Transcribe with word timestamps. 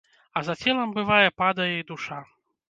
А 0.39 0.41
за 0.47 0.55
целам, 0.63 0.93
бывае, 0.95 1.29
падае 1.43 1.69
і 1.75 1.85
душа. 1.93 2.19